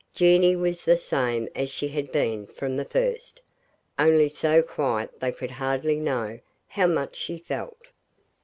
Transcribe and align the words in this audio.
Jeanie 0.15 0.55
was 0.55 0.81
the 0.83 0.97
same 0.97 1.47
as 1.55 1.69
she 1.69 1.87
had 1.89 2.11
been 2.11 2.47
from 2.47 2.75
the 2.75 2.83
first, 2.85 3.39
only 3.99 4.27
so 4.27 4.63
quiet 4.63 5.19
they 5.19 5.31
could 5.31 5.51
hardly 5.51 5.99
know 5.99 6.39
how 6.67 6.87
much 6.87 7.15
she 7.15 7.37
felt. 7.37 7.77